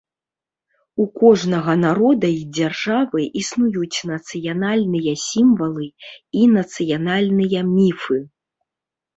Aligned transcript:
У 1.03 1.05
кожнага 1.23 1.75
народа 1.81 2.27
і 2.37 2.39
дзяржавы 2.57 3.21
існуюць 3.41 3.99
нацыянальныя 4.13 5.13
сімвалы 5.27 5.87
і 6.41 6.51
нацыянальныя 6.57 7.59
міфы. 7.77 8.19